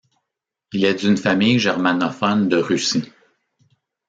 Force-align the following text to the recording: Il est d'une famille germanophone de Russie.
Il 0.73 0.83
est 0.83 0.95
d'une 0.95 1.15
famille 1.15 1.59
germanophone 1.59 2.49
de 2.49 2.57
Russie. 2.57 3.13